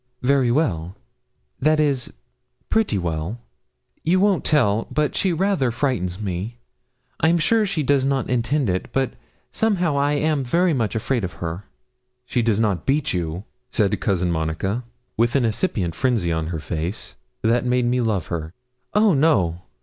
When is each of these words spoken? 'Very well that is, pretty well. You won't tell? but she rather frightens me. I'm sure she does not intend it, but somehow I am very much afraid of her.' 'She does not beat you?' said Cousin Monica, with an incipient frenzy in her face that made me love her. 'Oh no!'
'Very 0.23 0.49
well 0.49 0.95
that 1.59 1.79
is, 1.79 2.11
pretty 2.71 2.97
well. 2.97 3.39
You 4.03 4.19
won't 4.19 4.43
tell? 4.43 4.87
but 4.89 5.15
she 5.15 5.31
rather 5.31 5.69
frightens 5.69 6.19
me. 6.19 6.57
I'm 7.19 7.37
sure 7.37 7.67
she 7.67 7.83
does 7.83 8.03
not 8.03 8.27
intend 8.27 8.67
it, 8.67 8.91
but 8.93 9.13
somehow 9.51 9.95
I 9.95 10.13
am 10.13 10.43
very 10.43 10.73
much 10.73 10.95
afraid 10.95 11.23
of 11.23 11.33
her.' 11.33 11.65
'She 12.25 12.41
does 12.41 12.59
not 12.59 12.87
beat 12.87 13.13
you?' 13.13 13.43
said 13.69 13.99
Cousin 14.01 14.31
Monica, 14.31 14.81
with 15.17 15.35
an 15.35 15.45
incipient 15.45 15.93
frenzy 15.93 16.31
in 16.31 16.47
her 16.47 16.59
face 16.59 17.15
that 17.43 17.63
made 17.63 17.85
me 17.85 18.01
love 18.01 18.25
her. 18.33 18.53
'Oh 18.95 19.13
no!' 19.13 19.61